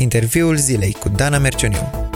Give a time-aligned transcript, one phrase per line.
[0.00, 2.08] Interviul zilei cu Dana Mercioniu.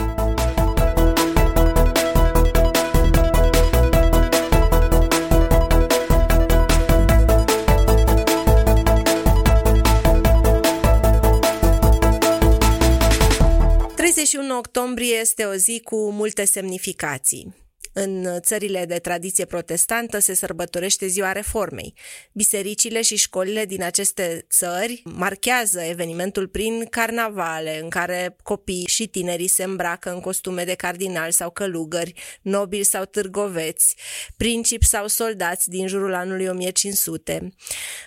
[14.75, 17.62] octombrie este o zi cu multe semnificații.
[17.93, 21.93] În țările de tradiție protestantă se sărbătorește ziua reformei.
[22.31, 29.47] Bisericile și școlile din aceste țări marchează evenimentul prin carnavale, în care copii și tinerii
[29.47, 33.95] se îmbracă în costume de cardinal sau călugări, nobili sau târgoveți,
[34.37, 37.53] principi sau soldați din jurul anului 1500,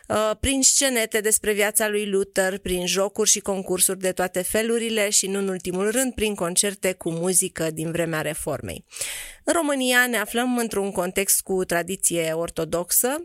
[0.09, 5.27] uh, prin scenete despre viața lui Luther, prin jocuri și concursuri de toate felurile și,
[5.27, 8.85] nu în ultimul rând, prin concerte cu muzică din vremea reformei.
[9.45, 9.76] În România
[10.07, 13.23] ne aflăm într-un context cu tradiție ortodoxă,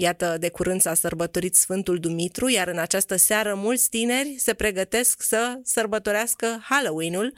[0.00, 5.22] Iată, de curând s-a sărbătorit Sfântul Dumitru, iar în această seară mulți tineri se pregătesc
[5.22, 7.32] să sărbătorească Halloween-ul.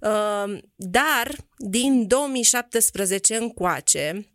[0.00, 4.26] Uh, dar, din 2017 încoace,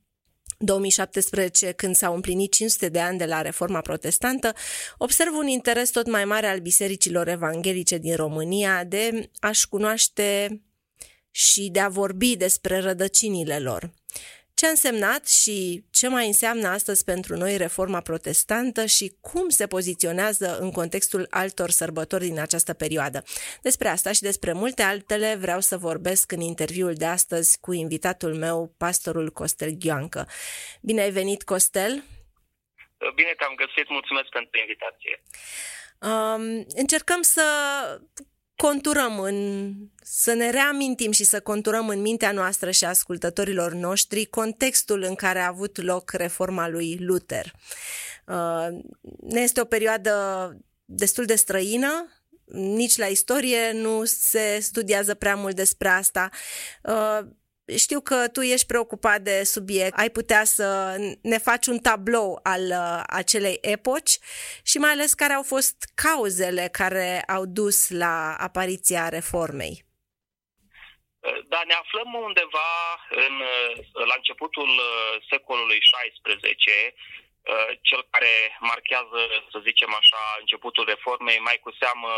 [0.57, 4.53] 2017, când s-au împlinit 500 de ani de la Reforma Protestantă,
[4.97, 10.61] observ un interes tot mai mare al bisericilor evanghelice din România de a-și cunoaște
[11.35, 13.89] și de a vorbi despre rădăcinile lor.
[14.53, 19.67] Ce a însemnat și ce mai înseamnă astăzi pentru noi reforma protestantă și cum se
[19.67, 23.23] poziționează în contextul altor sărbători din această perioadă.
[23.61, 28.35] Despre asta și despre multe altele vreau să vorbesc în interviul de astăzi cu invitatul
[28.35, 30.27] meu, pastorul Costel Ghioancă.
[30.81, 32.03] Bine ai venit, Costel!
[33.15, 35.23] Bine te-am găsit, mulțumesc pentru invitație.
[35.99, 37.43] Um, încercăm să
[38.55, 45.01] conturăm în, să ne reamintim și să conturăm în mintea noastră și ascultătorilor noștri contextul
[45.01, 47.53] în care a avut loc reforma lui Luther.
[48.25, 48.67] Uh,
[49.19, 52.09] ne este o perioadă destul de străină,
[52.51, 56.29] nici la istorie nu se studiază prea mult despre asta.
[57.67, 62.39] Uh, știu că tu ești preocupat de subiect, ai putea să ne faci un tablou
[62.43, 64.17] al uh, acelei epoci
[64.63, 69.83] și mai ales care au fost cauzele care au dus la apariția reformei.
[71.51, 72.69] Da, ne aflăm undeva
[73.09, 73.35] în,
[74.09, 79.19] la începutul uh, secolului XVI, uh, cel care marchează,
[79.51, 82.11] să zicem așa, începutul reformei, mai cu seamă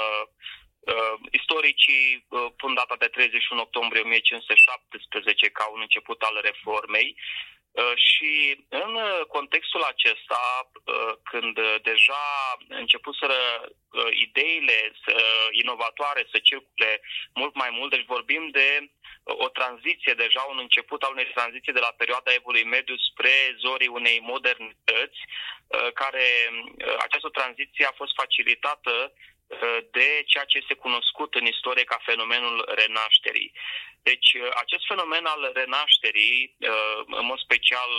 [0.93, 7.15] Uh, istoricii uh, pun data de 31 octombrie 1517 ca un început al reformei.
[7.77, 8.91] Uh, și în
[9.27, 10.41] contextul acesta,
[10.73, 12.25] uh, când deja
[12.67, 14.77] începuseră uh, ideile
[15.51, 17.01] inovatoare să circule
[17.33, 18.91] mult mai mult, deci vorbim de
[19.23, 23.95] o tranziție, deja un început al unei tranziții de la perioada evului mediu spre zorii
[23.99, 25.19] unei modernități,
[25.93, 26.27] care
[27.05, 29.13] această tranziție a fost facilitată
[29.91, 33.52] de ceea ce este cunoscut în istorie ca fenomenul renașterii.
[34.03, 34.30] Deci,
[34.63, 36.56] acest fenomen al renașterii,
[37.06, 37.91] în mod special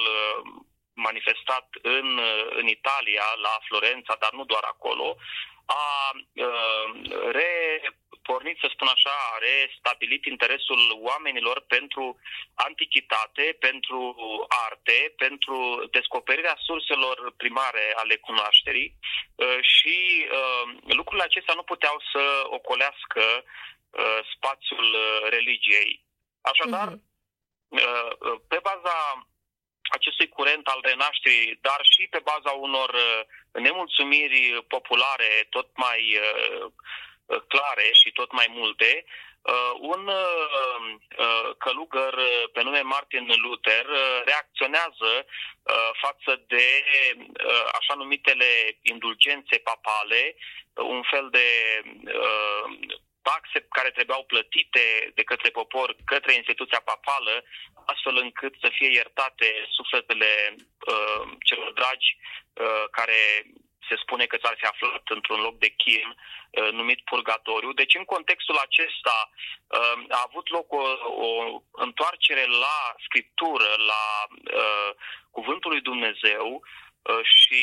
[0.93, 2.21] manifestat în,
[2.51, 5.17] în Italia, la Florența, dar nu doar acolo,
[5.67, 6.11] a
[7.31, 7.81] re
[8.31, 10.81] pornit, să spun așa, a restabilit interesul
[11.11, 12.05] oamenilor pentru
[12.69, 14.01] antichitate, pentru
[14.69, 15.57] arte, pentru
[15.97, 19.97] descoperirea surselor primare ale cunoașterii uh, și
[20.39, 20.65] uh,
[20.99, 22.23] lucrurile acestea nu puteau să
[22.59, 24.89] ocolească uh, spațiul
[25.37, 25.93] religiei.
[26.51, 27.01] Așadar, uh-huh.
[28.53, 28.97] pe baza
[29.99, 32.91] acestui curent al renașterii, dar și pe baza unor
[33.53, 36.73] nemulțumiri populare tot mai Uh,
[37.49, 39.05] clare și tot mai multe,
[39.43, 42.15] uh, un uh, călugăr
[42.53, 43.87] pe nume Martin Luther
[44.25, 45.27] reacționează
[46.01, 46.85] față de
[47.79, 50.37] așa numitele indulgențe papale,
[50.75, 51.47] un fel de
[53.23, 54.85] taxe care trebuiau plătite
[55.15, 57.35] de către popor către instituția papală,
[57.93, 60.31] astfel încât să fie iertate sufletele
[60.93, 63.21] uh, celor dragi uh, care
[63.89, 67.73] se spune că s-ar fi aflat într-un loc de chin uh, numit purgatoriu.
[67.73, 70.85] Deci în contextul acesta uh, a avut loc o,
[71.29, 74.91] o întoarcere la scriptură, la uh,
[75.31, 76.63] cuvântul lui Dumnezeu
[77.23, 77.63] și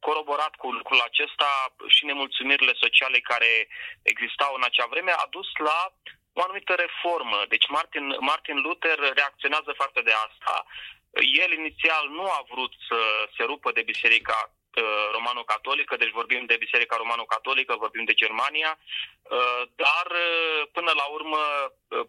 [0.00, 3.68] coroborat cu lucrul acesta și nemulțumirile sociale care
[4.02, 5.92] existau în acea vreme, a dus la
[6.32, 7.38] o anumită reformă.
[7.48, 10.64] Deci Martin, Martin Luther reacționează față de asta.
[11.12, 16.56] El inițial nu a vrut să se rupă de biserica uh, romano-catolică, deci vorbim de
[16.56, 21.38] Biserica Romano-Catolică, vorbim de Germania, uh, dar uh, până la urmă,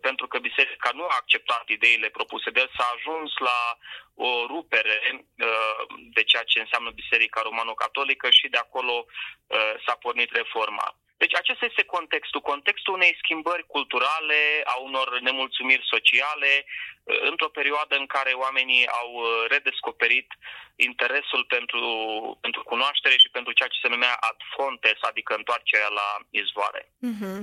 [0.01, 3.77] pentru că Biserica nu a acceptat ideile propuse de el, s-a ajuns la
[4.13, 5.25] o rupere
[6.13, 9.05] de ceea ce înseamnă Biserica Romano-Catolică și de acolo
[9.85, 10.95] s-a pornit reforma.
[11.21, 12.41] Deci deci acesta este contextul.
[12.53, 14.39] Contextul unei schimbări culturale,
[14.73, 16.51] a unor nemulțumiri sociale,
[17.29, 19.09] într-o perioadă în care oamenii au
[19.53, 20.27] redescoperit
[20.75, 21.83] interesul pentru,
[22.41, 26.09] pentru cunoaștere și pentru ceea ce se numea ad fontes, adică întoarcerea la
[26.41, 26.81] izvoare.
[27.09, 27.39] Uh-huh.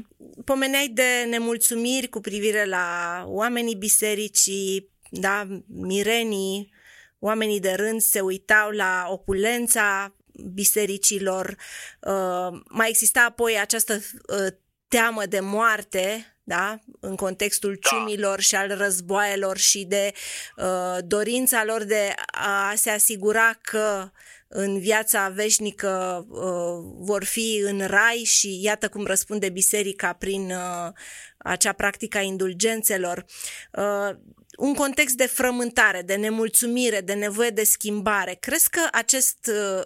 [0.51, 2.87] Pomeneai de nemulțumiri cu privire la
[3.25, 5.37] oamenii bisericii, da,
[5.69, 6.73] mirenii,
[7.19, 10.13] oamenii de rând se uitau la opulența
[10.52, 11.56] bisericilor.
[12.00, 14.46] Uh, mai exista apoi această uh,
[14.88, 16.79] teamă de moarte, da?
[17.00, 17.88] în contextul da.
[17.88, 20.12] ciumilor și al războaielor și de
[20.56, 24.11] uh, dorința lor de a se asigura că
[24.49, 30.93] în viața veșnică uh, vor fi în rai și iată cum răspunde biserica prin uh,
[31.38, 33.25] acea practică a indulgențelor.
[33.73, 34.17] Uh,
[34.56, 38.34] un context de frământare, de nemulțumire, de nevoie de schimbare.
[38.34, 39.84] Crezi că acest uh,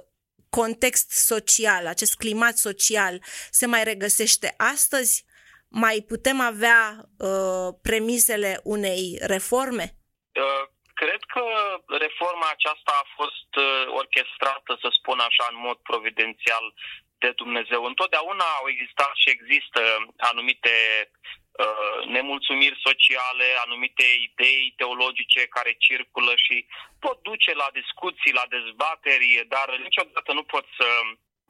[0.60, 3.14] context social, acest climat social
[3.50, 5.24] se mai regăsește astăzi?
[5.84, 9.04] Mai putem avea uh, premisele unei
[9.34, 9.84] reforme?
[10.44, 10.64] Uh,
[11.02, 11.44] cred că
[12.06, 16.64] reforma aceasta a fost uh, orchestrată, să spun așa, în mod providențial
[17.22, 17.80] de Dumnezeu.
[17.84, 19.80] Întotdeauna au existat și există
[20.30, 20.74] anumite
[21.08, 21.41] uh,
[22.06, 26.66] nemulțumiri sociale, anumite idei teologice care circulă și
[27.00, 30.86] pot duce la discuții, la dezbateri, dar niciodată nu pot să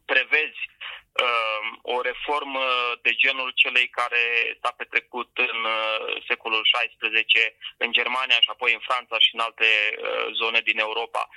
[0.05, 2.65] prevezi uh, o reformă
[3.03, 4.23] de genul celei care
[4.63, 9.71] s-a petrecut în uh, secolul XVI în Germania și apoi în Franța și în alte
[9.93, 11.29] uh, zone din Europa.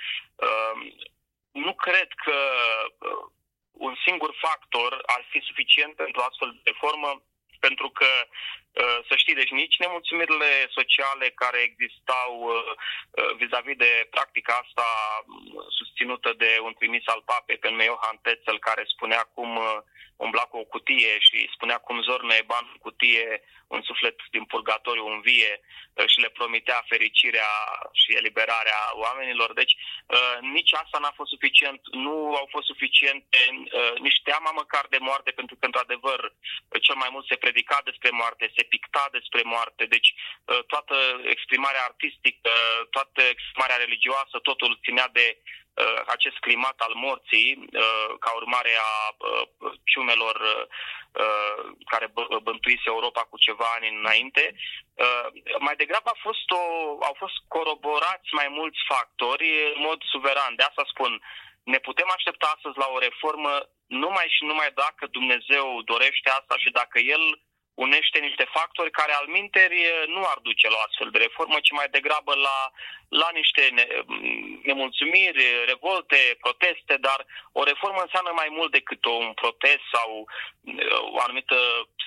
[0.46, 0.74] Uh,
[1.52, 2.38] nu cred că
[2.98, 3.22] uh,
[3.72, 7.10] un singur factor ar fi suficient pentru astfel de reformă,
[7.60, 8.06] pentru că
[8.84, 12.72] Uh, să știi, deci nici nemulțumirile sociale care existau uh,
[13.10, 14.88] uh, vis-a-vis de practica asta
[15.78, 19.50] susținută de un trimis al papei pe nume Johann Tetzel, care spunea cum
[20.16, 25.06] umbla cu o cutie și spunea cum zornă ban în cutie un suflet din purgatoriu
[25.06, 25.60] învie
[26.06, 27.50] și le promitea fericirea
[27.92, 29.52] și eliberarea oamenilor.
[29.52, 29.74] Deci
[30.40, 33.38] nici asta n-a fost suficient, nu au fost suficiente
[33.98, 36.32] nici teama măcar de moarte, pentru că într-adevăr
[36.80, 40.96] cel mai mult se predica despre moarte, se picta despre moarte, deci uh, toată
[41.34, 42.52] exprimarea artistică,
[42.96, 48.92] toată exprimarea religioasă, totul ținea de uh, acest climat al morții, uh, ca urmare a
[49.90, 50.36] ciumelor
[51.92, 52.06] care
[52.42, 54.54] bântuise Europa cu ceva ani înainte.
[55.58, 56.62] Mai degrabă a fost o,
[57.08, 60.52] au fost coroborați mai mulți factori în mod suveran.
[60.56, 61.22] De asta spun,
[61.72, 63.52] ne putem aștepta astăzi la o reformă
[63.86, 67.22] numai și numai dacă Dumnezeu dorește asta și dacă El
[67.74, 71.70] unește niște factori care al minteri nu ar duce la o astfel de reformă, ci
[71.78, 72.58] mai degrabă la,
[73.08, 73.84] la niște ne,
[74.68, 77.20] nemulțumiri, revolte, proteste, dar
[77.52, 80.08] o reformă înseamnă mai mult decât un protest sau
[81.14, 81.58] o anumită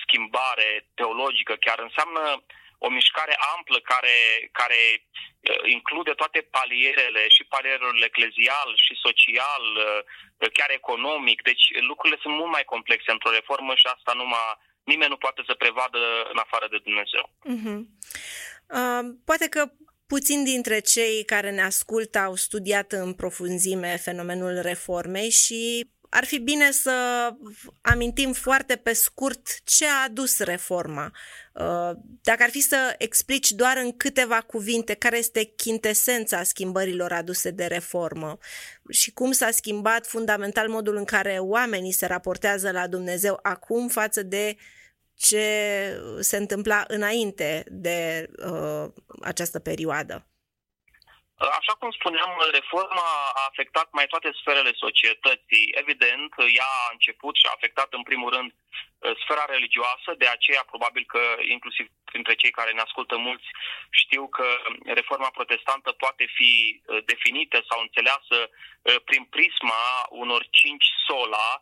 [0.02, 2.42] schimbare teologică, chiar înseamnă
[2.84, 4.16] o mișcare amplă care,
[4.60, 4.80] care
[5.76, 9.64] include toate palierele, și palierul eclezial, și social,
[10.58, 11.38] chiar economic.
[11.50, 14.48] Deci lucrurile sunt mult mai complexe într-o reformă și asta numai
[14.92, 16.00] nimeni nu poate să prevadă
[16.32, 17.24] în afară de Dumnezeu.
[17.54, 17.80] Uh-huh.
[18.78, 19.62] Uh, poate că
[20.06, 26.38] puțin dintre cei care ne ascultă au studiat în profunzime fenomenul reformei și ar fi
[26.38, 27.28] bine să
[27.80, 31.12] amintim foarte pe scurt ce a adus reforma.
[31.52, 31.90] Uh,
[32.22, 37.64] dacă ar fi să explici doar în câteva cuvinte care este chintesența schimbărilor aduse de
[37.64, 38.38] reformă
[38.88, 44.22] și cum s-a schimbat fundamental modul în care oamenii se raportează la Dumnezeu acum față
[44.22, 44.56] de
[45.14, 45.44] ce
[46.20, 48.90] se întâmpla înainte de uh,
[49.22, 50.29] această perioadă.
[51.40, 53.08] Așa cum spuneam, reforma
[53.40, 55.64] a afectat mai toate sferele societății.
[55.82, 58.50] Evident, ea a început și a afectat în primul rând
[59.22, 61.22] sfera religioasă, de aceea probabil că
[61.56, 63.48] inclusiv printre cei care ne ascultă mulți
[63.90, 64.46] știu că
[64.84, 68.36] reforma protestantă poate fi definită sau înțeleasă
[69.04, 71.60] prin prisma unor cinci sola,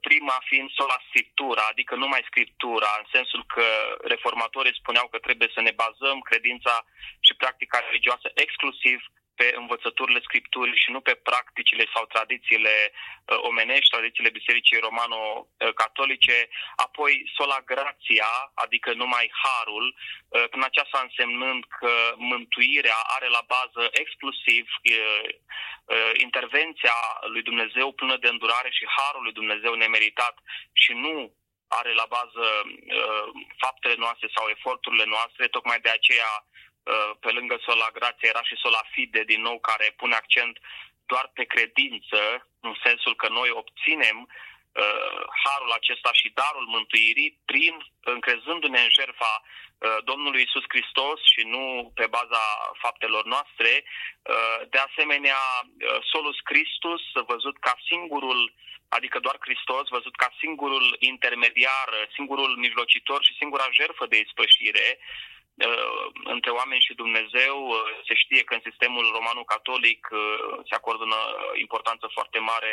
[0.00, 3.66] prima fiind sola scriptura, adică numai scriptura, în sensul că
[4.14, 6.74] reformatorii spuneau că trebuie să ne bazăm credința
[7.20, 8.98] și practica religioasă exclusiv
[9.38, 16.38] pe învățăturile Scripturii și nu pe practicile sau tradițiile uh, omenești, tradițiile Bisericii Romano-Catolice,
[16.86, 18.30] apoi sola grația,
[18.64, 25.28] adică numai harul, uh, prin aceasta însemnând că mântuirea are la bază exclusiv uh,
[26.26, 26.96] intervenția
[27.32, 30.34] lui Dumnezeu plină de îndurare și harul lui Dumnezeu nemeritat
[30.82, 31.16] și nu
[31.68, 33.26] are la bază uh,
[33.62, 36.67] faptele noastre sau eforturile noastre, tocmai de aceea Uh,
[37.20, 40.58] pe lângă sola grație era și sola fide din nou care pune accent
[41.12, 42.20] doar pe credință,
[42.60, 47.74] în sensul că noi obținem uh, harul acesta și darul mântuirii prin
[48.14, 51.64] încrezându-ne în jertfa uh, Domnului Isus Hristos și nu
[51.98, 52.44] pe baza
[52.82, 53.72] faptelor noastre.
[53.84, 57.02] Uh, de asemenea, uh, solus Christus,
[57.32, 58.40] văzut ca singurul
[58.98, 65.37] adică doar Hristos, văzut ca singurul intermediar, singurul mijlocitor și singura jertfă de ispășire, uh,
[66.24, 67.56] între oameni și Dumnezeu.
[67.68, 70.20] Uh, se știe că în sistemul romano-catolic uh,
[70.68, 72.72] se acordă o importanță foarte mare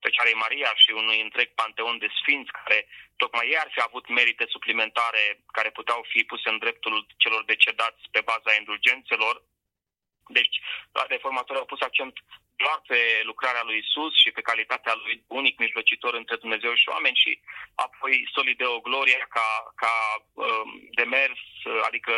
[0.00, 4.44] Fecioarei Maria și unui întreg panteon de sfinți care tocmai ei ar fi avut merite
[4.48, 5.22] suplimentare
[5.56, 9.42] care puteau fi puse în dreptul celor decedați pe baza indulgențelor.
[10.28, 10.56] Deci,
[11.08, 12.14] reformatorii au pus accent
[12.56, 17.22] doar pe lucrarea lui Isus și pe calitatea lui unic mijlocitor între Dumnezeu și oameni
[17.22, 17.40] și
[17.74, 19.48] apoi Solideo Gloria ca,
[19.82, 19.94] ca
[20.32, 21.40] um, demers,
[21.88, 22.12] adică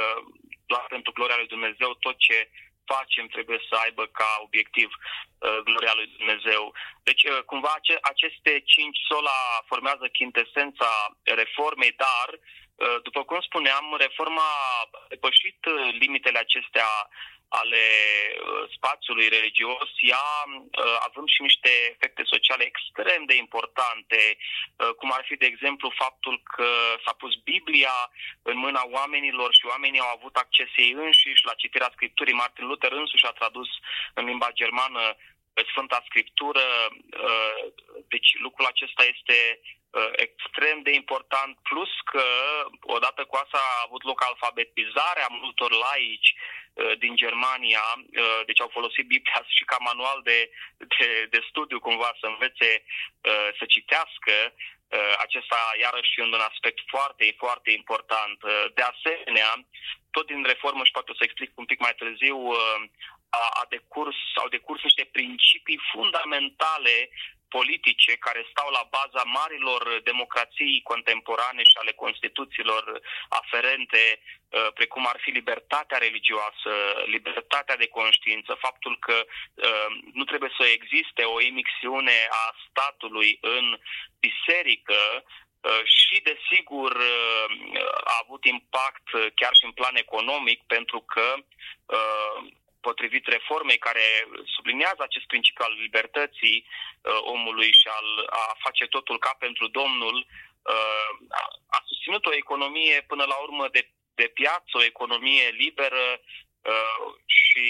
[0.66, 2.50] doar pentru gloria lui Dumnezeu, tot ce
[2.92, 6.62] facem trebuie să aibă ca obiectiv uh, gloria lui Dumnezeu.
[7.08, 9.38] Deci, uh, cumva, ace- aceste cinci sola
[9.70, 10.90] formează chintesența
[11.40, 16.90] reformei, dar, uh, după cum spuneam, reforma a depășit uh, limitele acestea
[17.48, 17.84] ale
[18.34, 25.12] uh, spațiului religios, ea uh, având și niște efecte sociale extrem de importante, uh, cum
[25.12, 26.70] ar fi, de exemplu, faptul că
[27.04, 27.96] s-a pus Biblia
[28.42, 32.40] în mâna oamenilor și oamenii au avut acces ei înșiși la citirea Scripturii.
[32.42, 33.68] Martin Luther însuși a tradus
[34.14, 35.16] în limba germană
[35.70, 36.60] Sfânta Scriptură,
[38.08, 39.60] deci lucrul acesta este
[40.12, 42.24] extrem de important, plus că
[42.80, 46.34] odată cu asta a avut loc alfabetizarea multor laici
[46.78, 51.78] Uh, din Germania, uh, deci au folosit Biblia și ca manual de, de, de studiu
[51.80, 54.34] cumva să învețe uh, să citească.
[55.26, 58.38] Acesta iarăși un aspect foarte, foarte important.
[58.74, 59.50] De asemenea,
[60.10, 62.38] tot din reformă și poate o să explic un pic mai târziu,
[63.28, 66.96] a, a decurs, au decurs niște principii fundamentale
[67.48, 75.18] politice care stau la baza marilor democrații contemporane și ale constituțiilor aferente, uh, precum ar
[75.24, 76.72] fi libertatea religioasă,
[77.06, 83.78] libertatea de conștiință, faptul că uh, nu trebuie să existe o imixiune a statului în
[84.20, 86.96] biserică, uh, și, desigur,
[88.04, 91.34] a avut impact chiar și în plan economic, pentru că
[92.80, 94.06] potrivit reformei care
[94.54, 100.16] subliniază acest principiu al libertății uh, omului și al a face totul ca pentru Domnul,
[100.62, 101.10] uh,
[101.76, 106.06] a susținut o economie până la urmă de, de piață, o economie liberă
[106.62, 107.68] uh, și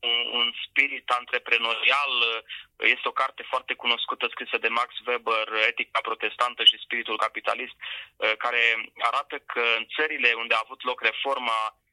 [0.00, 2.12] un, un spirit antreprenorial.
[2.76, 7.74] Este o carte foarte cunoscută scrisă de Max Weber, Etica protestantă și spiritul capitalist,
[8.38, 8.62] care
[8.98, 11.85] arată că în țările unde a avut loc reforma Uh,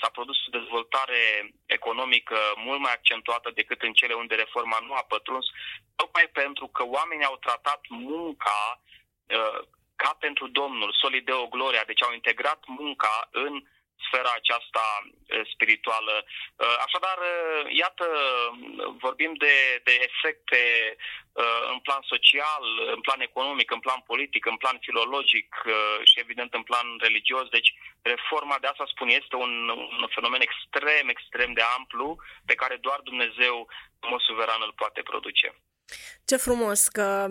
[0.00, 5.04] s-a produs o dezvoltare economică mult mai accentuată decât în cele unde reforma nu a
[5.08, 5.46] pătruns,
[5.96, 8.80] tocmai pentru că oamenii au tratat munca
[9.26, 9.60] uh,
[9.96, 13.62] ca pentru Domnul, solideo gloria, deci au integrat munca în
[14.06, 14.84] sfera aceasta
[15.52, 16.24] spirituală.
[16.86, 17.18] Așadar,
[17.68, 18.06] iată,
[18.98, 20.62] vorbim de, de efecte
[21.72, 22.64] în plan social,
[22.94, 25.48] în plan economic, în plan politic, în plan filologic
[26.04, 27.48] și evident în plan religios.
[27.48, 27.70] Deci
[28.02, 32.16] reforma de asta spun este un, un fenomen extrem, extrem de amplu
[32.46, 33.68] pe care doar Dumnezeu,
[34.00, 35.54] în mod suveran, îl poate produce.
[36.24, 37.26] Ce frumos că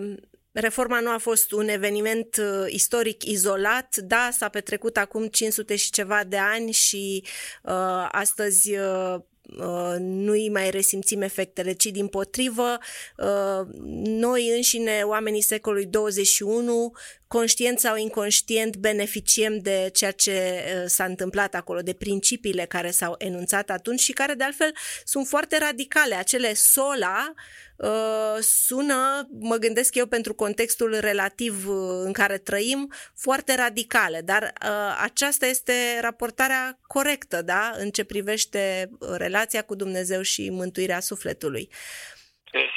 [0.52, 5.90] Reforma nu a fost un eveniment uh, istoric izolat, da, s-a petrecut acum 500 și
[5.90, 7.24] ceva de ani și
[7.62, 9.14] uh, astăzi uh,
[9.58, 12.78] uh, nu îi mai resimțim efectele, ci din potrivă,
[13.16, 13.66] uh,
[14.04, 16.92] noi înșine, oamenii secolului 21,
[17.38, 23.14] conștient sau inconștient, beneficiem de ceea ce uh, s-a întâmplat acolo, de principiile care s-au
[23.18, 24.72] enunțat atunci și care, de altfel,
[25.04, 26.14] sunt foarte radicale.
[26.14, 27.32] Acele sola
[27.76, 34.42] uh, sună, mă gândesc eu, pentru contextul relativ uh, în care trăim, foarte radicale, dar
[34.42, 41.68] uh, aceasta este raportarea corectă, da, în ce privește relația cu Dumnezeu și mântuirea sufletului.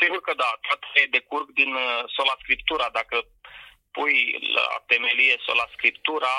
[0.01, 2.89] Sigur că da, toate decurg din uh, sola scriptura.
[2.99, 3.15] Dacă
[3.97, 4.17] pui
[4.57, 6.33] la temelie sola scriptura,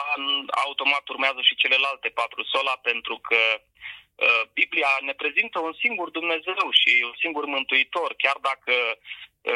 [0.65, 6.67] automat urmează și celelalte patru sola, pentru că uh, Biblia ne prezintă un singur Dumnezeu
[6.81, 8.75] și un singur Mântuitor, chiar dacă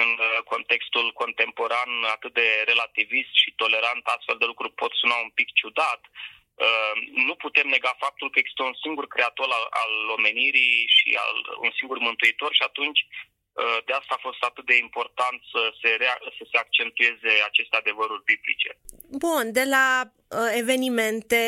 [0.00, 5.30] în uh, contextul contemporan atât de relativist și tolerant astfel de lucruri pot suna un
[5.38, 6.94] pic ciudat, uh,
[7.28, 11.36] nu putem nega faptul că există un singur creator al, al omenirii și al,
[11.66, 13.37] un singur mântuitor și atunci Uh,
[13.86, 18.24] de asta a fost atât de important să se, rea- să se accentueze aceste adevăruri
[18.24, 18.70] biblice.
[19.10, 21.42] Bun, de la uh, evenimente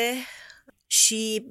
[0.87, 1.45] și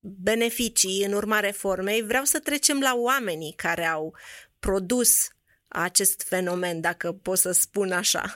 [0.00, 4.16] beneficii în urma reformei, vreau să trecem la oamenii care au
[4.60, 5.28] produs
[5.68, 8.34] acest fenomen, dacă pot să spun așa.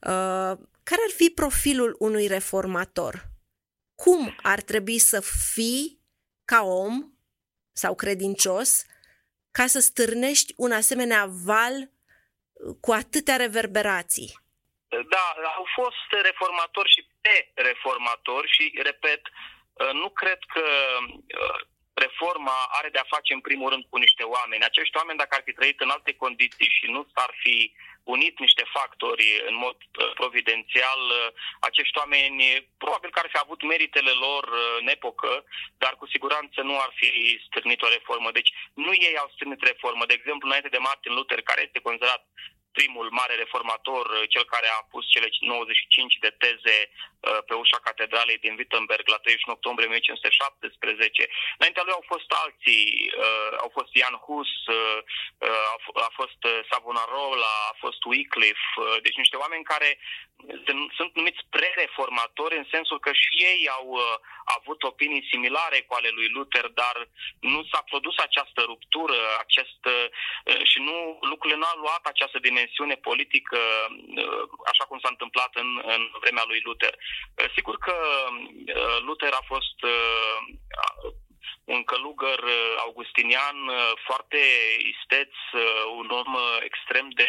[0.00, 3.28] Uh, care ar fi profilul unui reformator?
[3.94, 5.20] Cum ar trebui să
[5.52, 6.00] fii
[6.44, 7.12] ca om
[7.72, 8.84] sau credincios
[9.56, 11.76] ca să stârnești un asemenea val
[12.84, 14.30] cu atâtea reverberații?
[15.14, 15.26] Da,
[15.60, 19.22] au fost reformatori și pe reformatori și, repet,
[19.92, 20.64] nu cred că
[21.94, 24.64] reforma are de a face în primul rând cu niște oameni.
[24.64, 27.56] Acești oameni, dacă ar fi trăit în alte condiții și nu s-ar fi
[28.14, 31.28] unit niște factori în mod uh, providențial, uh,
[31.68, 32.38] acești oameni
[32.82, 35.44] probabil că ar fi avut meritele lor uh, în epocă,
[35.82, 37.08] dar cu siguranță nu ar fi
[37.46, 38.30] stârnit o reformă.
[38.38, 40.06] Deci nu ei au stârnit reformă.
[40.06, 42.22] De exemplu, înainte de Martin Luther, care este considerat
[42.78, 47.15] primul mare reformator, uh, cel care a pus cele 95 de teze uh,
[47.48, 51.28] pe ușa catedralei din Wittenberg la 31 octombrie 1517.
[51.58, 52.84] Înaintea lui au fost alții,
[53.24, 54.50] uh, au fost Jan Hus,
[56.08, 56.40] a fost
[56.70, 58.70] Savonarola, a fost Wycliffe,
[59.02, 59.98] deci niște oameni care
[60.96, 63.88] sunt numiți pre-reformatori în sensul că și ei au
[64.58, 66.96] avut opinii similare cu ale lui Luther, dar
[67.40, 69.80] nu s-a produs această ruptură, acest,
[70.70, 73.58] și nu lucrurile nu au luat această dimensiune dimensiune politică,
[74.22, 76.94] uh, așa cum s-a întâmplat în, în vremea lui Luther.
[77.36, 77.96] Uh, sigur că
[78.30, 79.78] uh, Luther a fost
[81.64, 82.40] un călugăr
[82.78, 83.56] augustinian
[84.06, 84.40] foarte
[84.92, 85.32] isteț,
[85.96, 87.28] un om extrem de,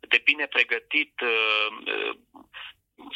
[0.00, 1.14] de bine pregătit,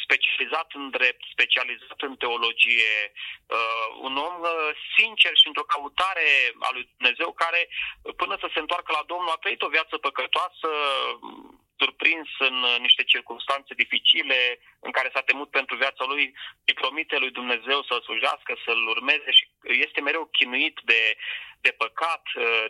[0.05, 2.95] specializat în drept, specializat în teologie,
[4.01, 4.35] un om
[4.97, 6.27] sincer și într-o căutare
[6.59, 7.67] a lui Dumnezeu care,
[8.15, 10.69] până să se întoarcă la Domnul, a trăit o viață păcătoasă,
[11.77, 12.55] surprins în
[12.85, 16.33] niște circunstanțe dificile, în care s-a temut pentru viața lui,
[16.65, 19.45] îi promite lui Dumnezeu să-l slujească, să-l urmeze și
[19.85, 20.99] este mereu chinuit de,
[21.67, 22.23] de păcat,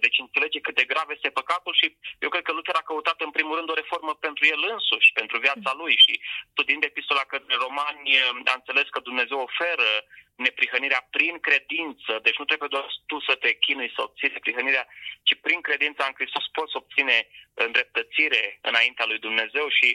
[0.06, 1.88] deci înțelege cât de grav este păcatul și
[2.24, 5.38] eu cred că Luther a căutat în primul rând o reformă pentru el însuși, pentru
[5.46, 6.14] viața lui și
[6.52, 8.10] studiind epistola către romani
[8.52, 9.90] a înțeles că Dumnezeu oferă
[10.36, 14.86] neprihănirea prin credință, deci nu trebuie doar tu să te chinui să obții neprihănirea,
[15.28, 19.90] ci prin credința în Hristos poți obține îndreptățire înaintea lui Dumnezeu și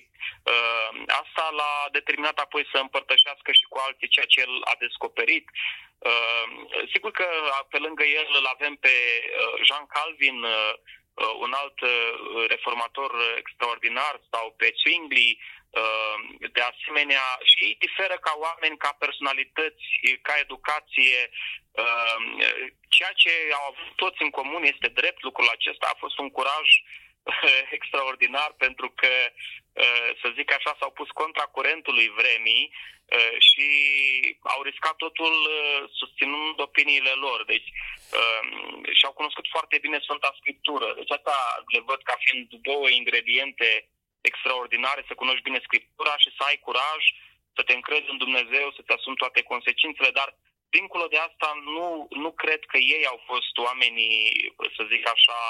[0.53, 0.91] uh,
[1.23, 5.47] asta l-a determinat apoi să împărtășească și cu alții ceea ce el a descoperit.
[6.09, 6.45] Uh,
[6.93, 7.27] sigur că
[7.69, 10.73] pe lângă el îl avem pe uh, Jean Calvin, uh,
[11.15, 11.91] uh un alt uh,
[12.49, 15.39] reformator extraordinar, sau pe Zwingli,
[15.71, 19.87] Ehm, de asemenea, și ei diferă ca oameni, ca personalități,
[20.23, 21.21] ca educație.
[21.83, 22.25] Ehm,
[22.89, 25.87] ceea ce au avut toți în comun este drept lucrul acesta.
[25.91, 26.69] A fost un curaj
[27.77, 29.31] extraordinar pentru că, eh,
[30.21, 32.73] să zic așa, s-au pus contra curentului vremii
[33.07, 33.69] eh, și
[34.43, 37.45] au riscat totul eh, susținând opiniile lor.
[37.45, 37.69] Deci
[38.19, 40.95] ehm, și-au cunoscut foarte bine Sfânta Scriptură.
[40.95, 41.37] Deci asta
[41.75, 43.89] le văd ca fiind două ingrediente
[44.21, 47.03] extraordinare, să cunoști bine Scriptura și să ai curaj
[47.57, 50.29] să te încrezi în Dumnezeu, să-ți asumi toate consecințele, dar
[50.77, 54.17] dincolo de asta nu, nu cred că ei au fost oamenii,
[54.77, 55.41] să zic așa,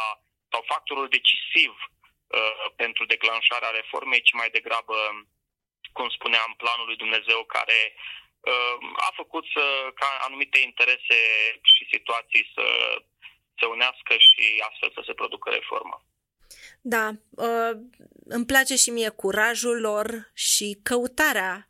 [0.50, 2.00] sau factorul decisiv uh,
[2.77, 4.97] pentru declanșarea reformei, ci mai degrabă,
[5.93, 8.77] cum spuneam, planul lui Dumnezeu care uh,
[9.09, 9.64] a făcut să,
[9.95, 11.19] ca anumite interese
[11.73, 12.66] și situații să
[13.59, 16.05] se unească și astfel să se producă reforma.
[16.81, 17.73] Da, uh,
[18.25, 21.66] îmi place și mie curajul lor și căutarea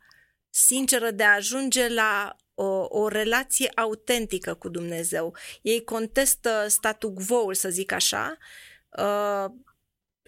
[0.49, 5.35] sinceră de a ajunge la o, o relație autentică cu Dumnezeu.
[5.61, 8.37] Ei contestă statul quo să zic așa,
[8.89, 9.45] uh,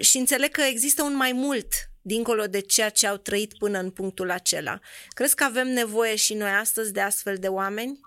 [0.01, 3.91] și înțeleg că există un mai mult dincolo de ceea ce au trăit până în
[3.91, 4.79] punctul acela.
[5.09, 7.99] Crezi că avem nevoie și noi astăzi de astfel de oameni?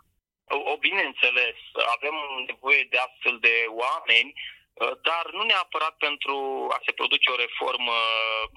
[0.48, 1.56] O, o bineînțeles,
[1.96, 2.14] avem
[2.46, 4.34] nevoie de astfel de oameni
[4.84, 6.36] Uh, dar nu neapărat pentru
[6.76, 7.98] a se produce o reformă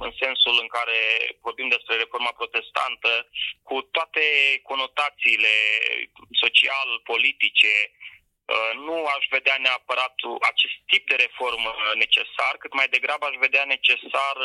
[0.06, 1.00] în sensul în care
[1.42, 3.12] vorbim despre reforma protestantă,
[3.64, 4.24] cu toate
[4.64, 5.56] conotațiile
[6.44, 7.92] social-politice, uh,
[8.88, 10.16] nu aș vedea neapărat
[10.52, 11.72] acest tip de reformă
[12.04, 14.36] necesar, cât mai degrabă aș vedea necesar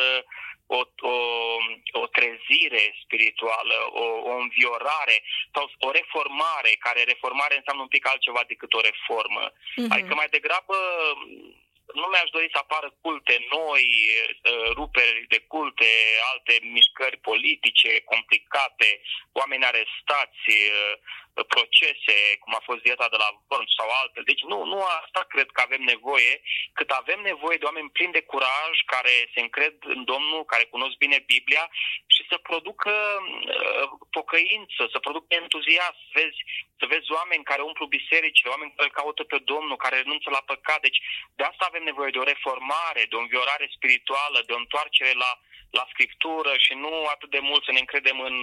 [0.67, 0.81] o,
[1.13, 1.17] o,
[1.93, 5.17] o trezire spirituală, o, o înviorare
[5.55, 9.45] sau o reformare, care reformare înseamnă un pic altceva decât o reformă.
[9.51, 9.91] Uh-huh.
[9.95, 10.77] Adică mai degrabă
[12.01, 13.85] nu mi-aș dori să apară culte noi,
[14.51, 15.91] uh, ruperi de culte,
[16.33, 19.01] alte mișcări politice complicate,
[19.33, 20.93] oameni arestați, uh,
[21.43, 24.21] procese, cum a fost viața de la Worms sau alte.
[24.25, 28.23] Deci nu, nu asta cred că avem nevoie, cât avem nevoie de oameni plini de
[28.23, 31.71] curaj, care se încred în Domnul, care cunosc bine Biblia
[32.15, 36.41] și să producă uh, pocăință, să producă entuziasm, să vezi,
[36.81, 40.43] să vezi oameni care umplu bisericile, oameni care îl caută pe Domnul, care renunță la
[40.51, 40.81] păcat.
[40.87, 41.01] Deci
[41.39, 45.31] de asta avem nevoie de o reformare, de o înviorare spirituală, de o întoarcere la,
[45.79, 48.37] la scriptură și nu atât de mult să ne încredem în,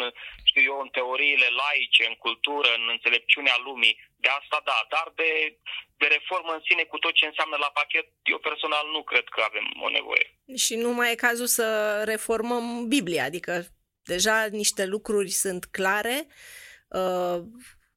[0.49, 3.97] știu eu, în teoriile laice, în cultură, în înțelepciunea lumii.
[4.23, 5.31] De asta da, dar de,
[5.97, 9.41] de reformă în sine cu tot ce înseamnă la pachet, eu personal nu cred că
[9.49, 10.25] avem o nevoie.
[10.55, 11.67] Și nu mai e cazul să
[12.05, 13.53] reformăm Biblia, adică
[14.03, 16.27] deja niște lucruri sunt clare,
[16.88, 17.39] uh,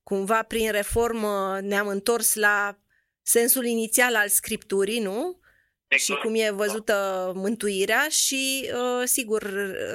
[0.02, 2.78] cumva prin reformă ne-am întors la
[3.22, 5.42] sensul inițial al scripturii, nu?
[5.88, 6.20] Exact.
[6.20, 9.42] și cum e văzută mântuirea și, uh, sigur,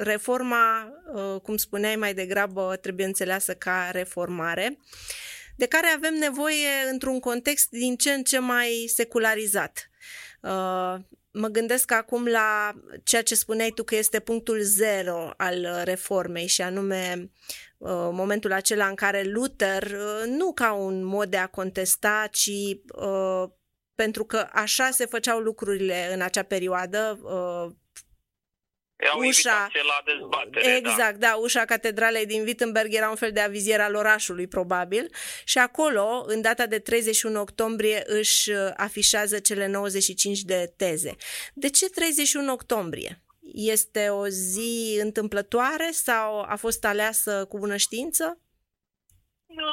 [0.02, 4.78] reforma, uh, cum spuneai mai degrabă, trebuie înțeleasă ca reformare,
[5.60, 9.90] de care avem nevoie într-un context din ce în ce mai secularizat.
[10.40, 10.94] Uh,
[11.32, 12.72] mă gândesc acum la
[13.04, 17.30] ceea ce spuneai tu că este punctul zero al reformei și anume
[18.12, 19.96] momentul acela în care Luther,
[20.26, 22.50] nu ca un mod de a contesta, ci
[23.94, 27.20] pentru că așa se făceau lucrurile în acea perioadă.
[29.00, 30.76] Uh, Era ușa, la dezbatere, da.
[30.76, 31.28] exact, da.
[31.28, 35.10] da, ușa catedralei din Wittenberg era un fel de avizier al orașului, probabil,
[35.44, 41.16] și acolo, în data de 31 octombrie, își uh, afișează cele 95 de teze.
[41.54, 43.22] De ce 31 octombrie?
[43.54, 48.24] Este o zi întâmplătoare sau a fost aleasă cu bună știință?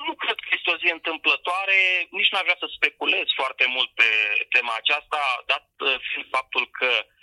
[0.08, 4.10] Nu cred că este o zi întâmplătoare, nici n-aș vrea să speculez foarte mult pe
[4.50, 7.16] tema aceasta, dat uh, fiind faptul că uh,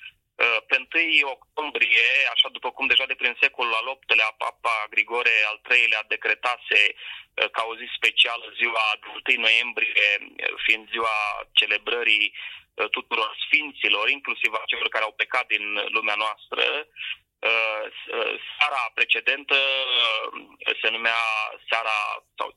[0.68, 5.58] pe 1 octombrie, așa după cum deja de prin secolul al VIII-lea, Papa Grigore al
[5.70, 10.06] III-lea decretase uh, ca o zi specială ziua de 1 noiembrie,
[10.64, 11.16] fiind ziua
[11.52, 12.32] celebrării
[12.90, 15.64] tuturor sfinților, inclusiv a celor care au plecat din
[15.96, 16.86] lumea noastră,
[17.52, 17.84] Uh,
[18.18, 20.32] uh, seara precedentă uh,
[20.80, 21.22] se numea
[21.68, 21.98] seara
[22.38, 22.48] sau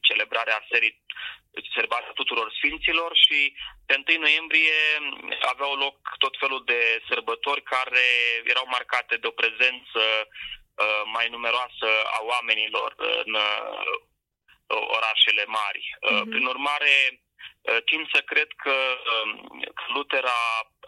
[0.00, 1.02] celebrarea serii
[1.60, 3.54] celebrarea tuturor sfinților și
[3.86, 4.78] pe 1 noiembrie
[5.52, 8.06] aveau loc tot felul de sărbători care
[8.44, 10.02] erau marcate de o prezență
[11.12, 12.94] mai numeroasă a oamenilor
[13.24, 13.36] în
[14.96, 15.84] orașele mari.
[15.90, 16.28] Mm-hmm.
[16.30, 17.20] Prin urmare,
[17.84, 18.74] timp să cred că
[19.94, 20.42] Luther a,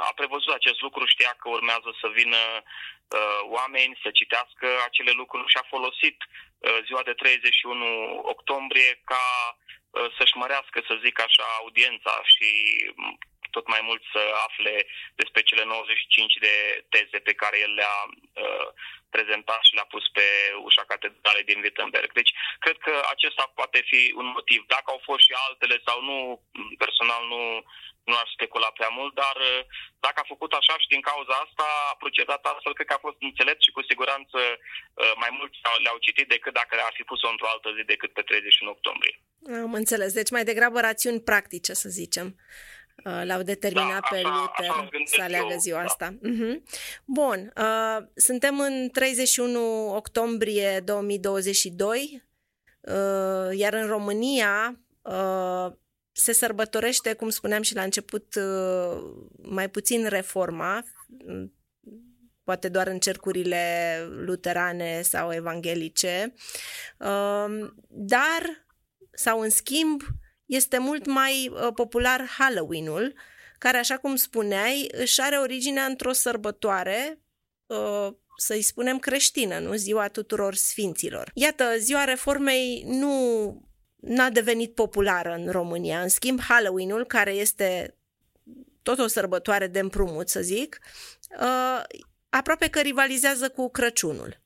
[0.08, 5.50] a prevăzut acest lucru, știa că urmează să vină uh, oameni să citească acele lucruri
[5.50, 9.70] și a folosit uh, ziua de 31 octombrie ca uh,
[10.18, 12.48] să-și mărească, să zic așa, audiența și
[12.96, 13.18] mm,
[13.50, 17.98] tot mai mult să afle despre cele 95 de teze pe care el le-a
[18.44, 18.68] uh,
[19.14, 20.26] prezentat și le-a pus pe
[20.68, 22.12] ușa catedralei din Wittenberg.
[22.12, 22.32] Deci,
[22.64, 24.60] cred că acesta poate fi un motiv.
[24.66, 26.16] Dacă au fost și altele sau nu,
[26.82, 27.42] personal nu,
[28.08, 29.60] nu aș specula prea mult, dar uh,
[30.04, 33.18] dacă a făcut așa și din cauza asta a procedat astfel, cred că a fost
[33.20, 37.50] înțelept și cu siguranță uh, mai mulți le-au citit decât dacă ar fi pus-o într-o
[37.52, 39.16] altă zi decât pe 31 octombrie.
[39.46, 40.12] Am înțeles.
[40.12, 42.36] Deci mai degrabă rațiuni practice, să zicem
[43.04, 45.84] uh, l-au determinat da, pe așa, Luther așa să aleagă ziua da.
[45.84, 46.18] asta.
[46.18, 46.60] Uh-huh.
[47.04, 52.24] Bun, uh, suntem în 31 octombrie 2022,
[52.80, 55.72] uh, iar în România uh,
[56.12, 59.02] se sărbătorește, cum spuneam și la început, uh,
[59.42, 60.84] mai puțin reforma,
[62.44, 66.34] poate doar în cercurile luterane sau evanghelice,
[66.98, 68.66] um, dar,
[69.12, 70.02] sau în schimb,
[70.46, 73.14] este mult mai uh, popular Halloween-ul,
[73.58, 77.20] care, așa cum spuneai, își are originea într-o sărbătoare
[77.66, 79.74] uh, să-i spunem creștină, nu?
[79.74, 81.30] Ziua tuturor sfinților.
[81.34, 83.54] Iată, ziua reformei nu
[83.96, 86.02] n-a devenit populară în România.
[86.02, 87.96] În schimb, Halloween-ul, care este
[88.82, 90.78] tot o sărbătoare de împrumut, să zic,
[91.40, 91.82] uh,
[92.28, 94.40] aproape că rivalizează cu Crăciunul.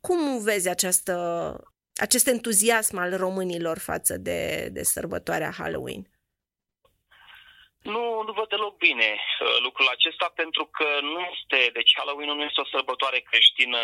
[0.00, 6.06] Cum vezi această, acest entuziasm al românilor față de, de sărbătoarea Halloween?
[7.82, 12.42] Nu, nu văd deloc bine uh, lucrul acesta pentru că nu este, deci Halloween nu
[12.42, 13.78] este o sărbătoare creștină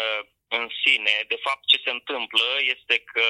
[0.49, 1.15] în sine.
[1.29, 3.27] De fapt, ce se întâmplă este că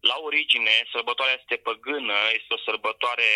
[0.00, 3.30] la origine sărbătoarea este păgână, este o sărbătoare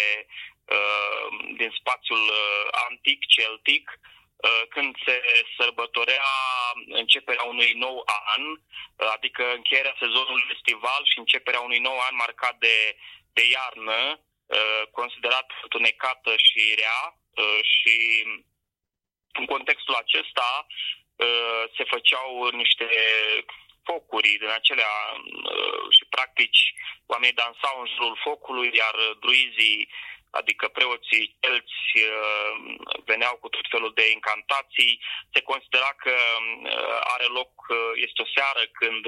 [0.75, 1.27] uh,
[1.57, 4.16] din spațiul uh, antic, celtic, uh,
[4.69, 5.23] când se
[5.59, 6.29] sărbătorea
[6.87, 12.57] începerea unui nou an, uh, adică încheierea sezonului estival și începerea unui nou an marcat
[12.59, 12.97] de,
[13.33, 17.97] de iarnă, Uh, considerat tunecată și rea uh, și
[19.33, 20.67] în contextul acesta
[21.17, 22.89] uh, se făceau niște
[23.85, 24.95] focuri din acelea
[25.97, 26.51] și practic
[27.07, 29.89] oamenii dansau în jurul focului, iar druizii
[30.31, 31.81] adică preoții celți
[33.05, 35.01] veneau cu tot felul de incantații.
[35.33, 36.15] Se considera că
[37.15, 37.53] are loc,
[37.95, 39.07] este o seară când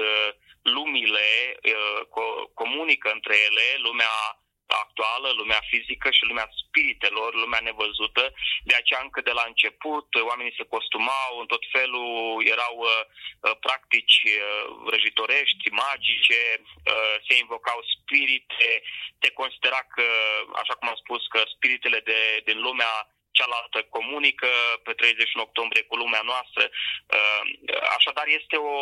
[0.61, 1.27] lumile
[2.53, 4.15] comunică între ele, lumea
[4.83, 8.33] actuală, lumea fizică și lumea spiritelor, lumea nevăzută.
[8.63, 12.07] De aceea încă de la început oamenii se costumau în tot felul,
[12.53, 13.01] erau uh,
[13.45, 18.69] uh practici uh, răjitorești, magice, uh, se invocau spirite,
[19.21, 20.07] se considera că,
[20.61, 22.93] așa cum am spus, că spiritele de, din lumea
[23.31, 24.47] cealaltă comunică
[24.83, 26.63] pe 31 octombrie cu lumea noastră.
[26.69, 27.43] Uh,
[27.97, 28.79] așadar, este o,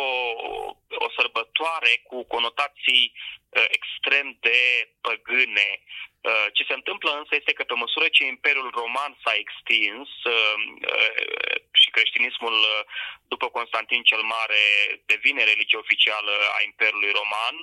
[1.06, 4.58] o sărbătoare cu conotații uh, extrem de
[5.00, 5.68] păgâne.
[6.28, 10.08] Uh, ce se întâmplă însă este că pe măsură ce Imperiul Roman s-a extins
[11.80, 12.56] și creștinismul
[13.32, 14.62] după Constantin cel Mare
[15.12, 17.56] devine religie oficială a Imperiului Roman,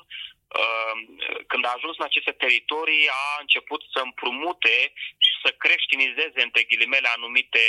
[0.62, 1.00] Ehm,
[1.48, 4.78] când a ajuns în aceste teritorii, a început să împrumute
[5.26, 7.66] și să creștinizeze, între ghilimele, anumite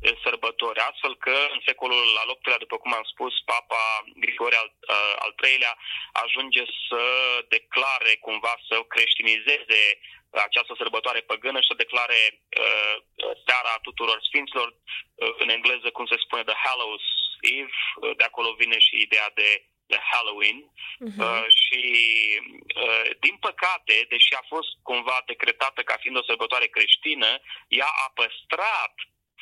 [0.00, 3.82] eh, sărbători, astfel că în secolul al VIII-lea, după cum am spus, Papa
[4.22, 5.74] Grigore al, eh, al III-lea
[6.24, 7.02] ajunge să
[7.48, 9.82] declare cumva să creștinizeze
[10.30, 12.96] această sărbătoare păgână și să declare uh,
[13.46, 17.06] seara tuturor sfinților, uh, în engleză cum se spune The Hallows
[17.40, 19.50] Eve, uh, de acolo vine și ideea de
[19.92, 21.20] de Halloween uh-huh.
[21.24, 21.82] uh, și
[22.84, 27.30] uh, din păcate, deși a fost cumva decretată ca fiind o sărbătoare creștină,
[27.80, 28.94] ea a păstrat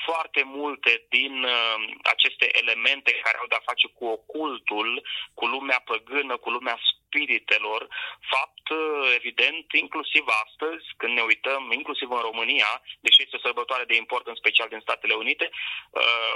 [0.07, 1.77] foarte multe din uh,
[2.15, 4.89] aceste elemente care au de-a face cu ocultul,
[5.39, 6.77] cu lumea păgână, cu lumea
[7.09, 7.81] spiritelor,
[8.33, 8.79] fapt uh,
[9.19, 12.71] evident inclusiv astăzi, când ne uităm, inclusiv în România,
[13.05, 15.47] deși este o sărbătoare de import în special din Statele Unite,
[15.91, 16.35] uh,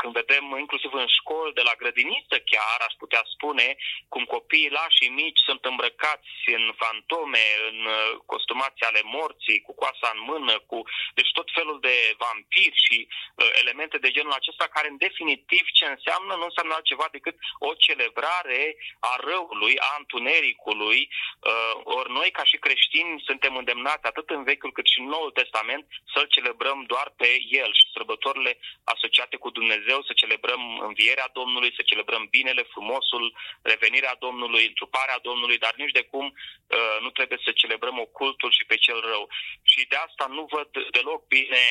[0.00, 3.76] când vedem inclusiv în școli, de la grădiniță chiar, aș putea spune,
[4.12, 9.72] cum copiii lași și mici sunt îmbrăcați în fantome, în uh, costumații ale morții, cu
[9.74, 10.78] coasa în mână, cu
[11.18, 15.84] deci tot felul de vampiri și uh, elemente de genul acesta, care în definitiv ce
[15.86, 18.62] înseamnă nu înseamnă altceva decât o celebrare
[19.10, 24.72] a răului, a întunericului, uh, ori noi ca și creștini suntem îndemnați atât în Vechiul
[24.72, 27.30] cât și în Noul Testament să-L celebrăm doar pe
[27.62, 33.24] El și sărbătorile asociate cu Dumnezeu Dumnezeu, să celebrăm învierea Domnului, să celebrăm binele, frumosul,
[33.62, 38.64] revenirea Domnului, întruparea Domnului, dar nici de cum uh, nu trebuie să celebrăm ocultul și
[38.64, 39.28] pe cel rău.
[39.62, 41.62] Și de asta nu văd deloc bine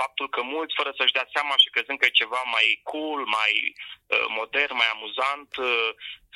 [0.00, 3.52] faptul că mulți, fără să-și dea seama și crezând că e ceva mai cool, mai
[3.74, 5.90] uh, modern, mai amuzant, uh,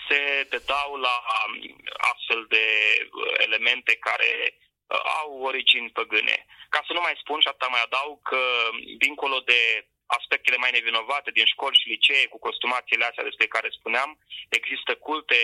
[0.09, 1.53] se dedau la um,
[2.13, 2.65] astfel de
[3.47, 4.31] elemente care
[5.21, 6.47] au origini păgâne.
[6.69, 8.41] Ca să nu mai spun și atâta mai adaug că,
[8.99, 9.61] dincolo de
[10.07, 14.19] aspectele mai nevinovate din școli și licee cu costumațiile astea despre care spuneam.
[14.49, 15.39] Există culte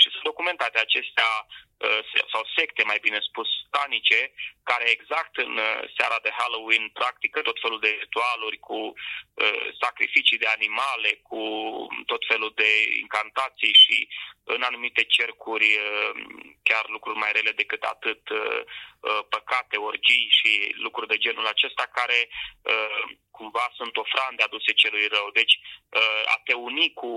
[0.00, 2.00] și sunt documentate acestea uh,
[2.32, 7.58] sau secte, mai bine spus, stanice, care exact în uh, seara de Halloween practică tot
[7.60, 11.42] felul de ritualuri cu uh, sacrificii de animale, cu
[12.06, 14.08] tot felul de incantații și
[14.44, 15.68] în anumite cercuri
[16.68, 18.22] chiar lucruri mai rele decât atât,
[19.28, 20.50] păcate, orgii și
[20.84, 22.18] lucruri de genul acesta care
[23.38, 25.26] cumva sunt ofrande aduse celui rău.
[25.40, 25.54] Deci
[25.98, 27.10] uh, a te uni cu,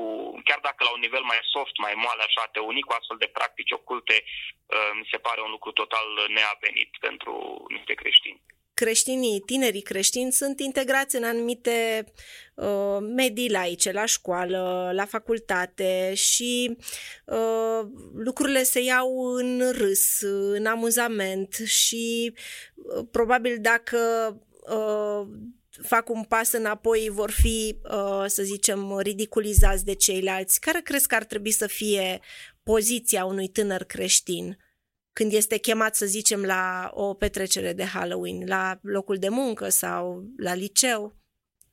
[0.48, 3.18] chiar dacă la un nivel mai soft, mai moale, așa, a te uni cu astfel
[3.24, 6.08] de practici oculte, uh, mi se pare un lucru total
[6.38, 7.34] neavenit pentru
[7.76, 8.42] niște creștini
[8.80, 12.06] creștinii, tinerii creștini sunt integrați în anumite
[12.56, 16.78] uh, medii laice, la școală, la facultate și
[17.26, 20.22] uh, lucrurile se iau în râs,
[20.54, 22.34] în amuzament și
[22.76, 23.98] uh, probabil dacă
[24.70, 25.28] uh,
[25.82, 30.60] fac un pas înapoi, vor fi, uh, să zicem, ridiculizați de ceilalți.
[30.60, 32.20] Care crezi că ar trebui să fie
[32.64, 34.58] poziția unui tânăr creștin
[35.14, 40.24] când este chemat, să zicem, la o petrecere de Halloween, la locul de muncă sau
[40.38, 41.14] la liceu,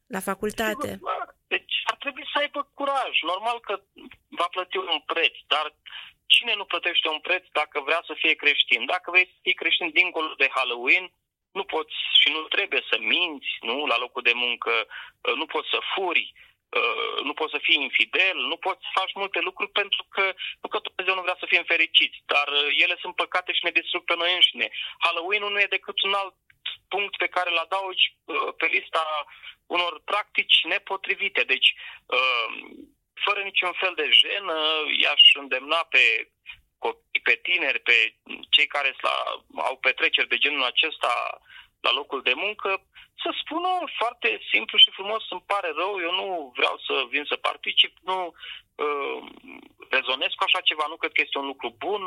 [0.07, 1.01] la facultate?
[1.47, 3.13] Deci ar trebui să aibă curaj.
[3.23, 3.81] Normal că
[4.29, 5.75] va plăti un preț, dar
[6.27, 8.85] cine nu plătește un preț dacă vrea să fie creștin?
[8.87, 11.13] Dacă vrei să fii creștin dincolo de Halloween,
[11.53, 15.69] nu poți și nu trebuie să minți, nu, la locul de muncă, uh, nu poți
[15.75, 16.46] să furi, uh,
[17.23, 20.79] nu poți să fii infidel, nu poți să faci multe lucruri pentru că nu că
[20.83, 24.17] Dumnezeu nu vrea să fim fericiți, dar uh, ele sunt păcate și ne distrug pe
[24.17, 24.69] noi înșine.
[24.99, 26.35] Halloween-ul nu e decât un alt
[26.89, 28.05] punct pe care îl adaugi
[28.57, 29.25] pe lista
[29.67, 31.43] unor practici nepotrivite.
[31.43, 31.75] Deci,
[33.25, 34.57] fără niciun fel de jenă,
[35.01, 36.31] i-aș îndemna pe
[36.79, 38.15] copii, pe tineri, pe
[38.51, 38.97] cei care
[39.55, 41.41] au petreceri de genul acesta
[41.87, 42.71] la locul de muncă,
[43.23, 43.71] să spună
[44.01, 48.19] foarte simplu și frumos, îmi pare rău, eu nu vreau să vin să particip, nu
[48.85, 49.19] uh,
[49.97, 52.03] rezonez cu așa ceva, nu cred că este un lucru bun.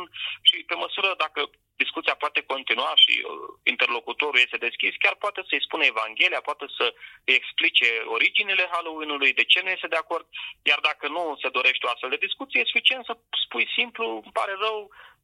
[0.48, 1.42] Și pe măsură dacă
[1.84, 3.26] discuția poate continua și uh,
[3.74, 6.86] interlocutorul este deschis, chiar poate să-i spună Evanghelia, poate să
[7.28, 10.26] îi explice originile Halloween-ului, de ce nu este de acord,
[10.72, 13.14] iar dacă nu se dorește o astfel de discuție, e suficient să
[13.46, 14.78] spui simplu, îmi pare rău,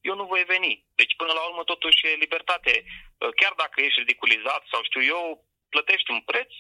[0.10, 0.74] eu nu voi veni.
[1.00, 2.74] Deci până la urmă totuși e libertate.
[2.84, 5.24] Uh, chiar dacă ești ridiculizat sau știu eu,
[5.74, 6.52] plătești un preț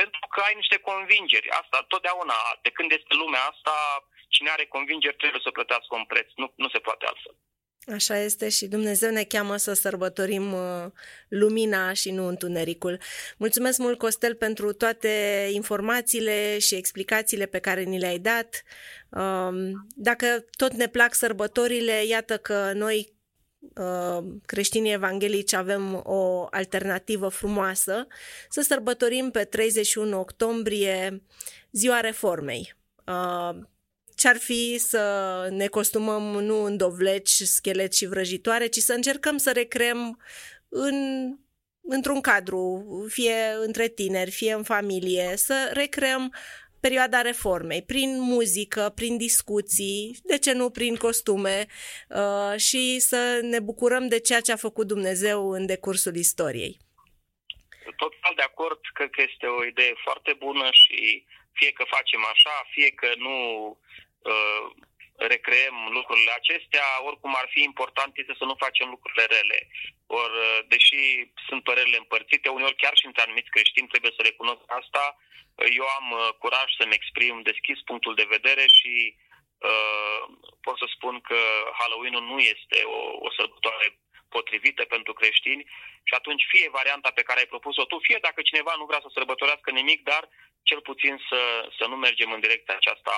[0.00, 1.48] pentru că ai niște convingeri.
[1.60, 3.74] Asta totdeauna, de când este lumea asta,
[4.34, 6.28] cine are convingeri trebuie să plătească un preț.
[6.40, 7.34] Nu, nu se poate altfel.
[7.92, 10.86] Așa este și Dumnezeu ne cheamă să sărbătorim uh,
[11.28, 12.98] lumina și nu întunericul.
[13.36, 15.08] Mulțumesc mult, Costel, pentru toate
[15.52, 18.62] informațiile și explicațiile pe care ni le-ai dat.
[19.08, 23.14] Um, dacă tot ne plac sărbătorile, iată că noi
[23.76, 28.06] uh, creștinii evanghelici avem o alternativă frumoasă
[28.48, 31.22] să sărbătorim pe 31 octombrie
[31.70, 32.74] ziua reformei.
[34.16, 39.36] Uh, ce-ar fi să ne costumăm nu în dovleci, schelet și vrăjitoare, ci să încercăm
[39.36, 40.20] să recreăm
[40.68, 40.96] în,
[41.82, 43.34] într-un cadru, fie
[43.66, 46.34] între tineri, fie în familie, să recreăm
[46.80, 51.66] perioada reformei, prin muzică, prin discuții, de ce nu prin costume
[52.08, 56.76] uh, și să ne bucurăm de ceea ce a făcut Dumnezeu în decursul istoriei.
[57.96, 62.54] Total de acord, cred că este o idee foarte bună și fie că facem așa,
[62.74, 63.36] fie că nu
[63.68, 63.76] uh,
[65.16, 69.68] recreăm lucrurile acestea, oricum ar fi important este să nu facem lucrurile rele.
[70.06, 71.00] Or, uh, deși
[71.48, 75.86] sunt părerile împărțite, uneori chiar și între anumiți creștini trebuie să recunosc asta, uh, eu
[75.98, 78.92] am uh, curaj să-mi exprim deschis punctul de vedere și
[79.70, 80.22] uh,
[80.60, 81.40] pot să spun că
[81.78, 85.62] Halloween-ul nu este o, o sărbătoare potrivită pentru creștini
[86.08, 89.10] și atunci fie varianta pe care ai propus-o tu, fie dacă cineva nu vrea să
[89.12, 90.28] sărbătorească nimic, dar
[90.62, 91.40] cel puțin să,
[91.78, 93.14] să nu mergem în direcția aceasta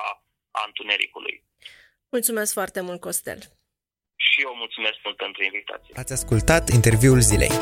[0.61, 1.35] a întunericului.
[2.09, 3.39] Mulțumesc foarte mult, Costel.
[4.17, 5.95] Și eu mulțumesc mult pentru invitație.
[5.97, 7.53] Ați ascultat interviul zilei.